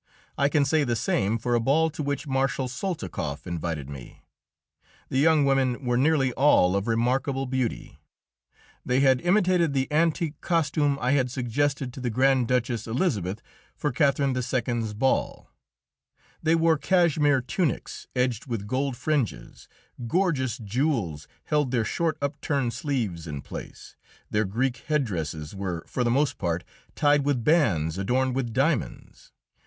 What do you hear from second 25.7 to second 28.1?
for the most part tied with bands